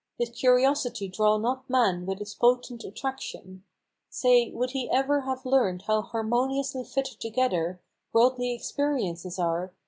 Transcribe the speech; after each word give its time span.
Did 0.17 0.33
curiosity 0.33 1.07
draw 1.07 1.37
not 1.37 1.69
man 1.69 2.07
with 2.07 2.21
its 2.21 2.33
potent 2.33 2.83
attraction, 2.83 3.63
Say, 4.09 4.49
would 4.49 4.71
he 4.71 4.89
ever 4.89 5.21
have 5.27 5.45
learned 5.45 5.83
how 5.83 6.01
harmoniously 6.01 6.83
fitted 6.83 7.19
together 7.19 7.79
Worldly 8.11 8.51
experiences 8.51 9.37
are? 9.37 9.75